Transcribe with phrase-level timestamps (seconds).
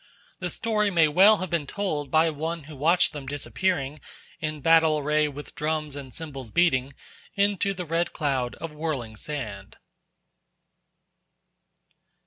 [0.39, 4.01] The story may well have been told by one who watched them disappearing,
[4.39, 6.93] in battle array, with drums and cymbals beating,
[7.35, 9.75] into the red cloud of whirling sand.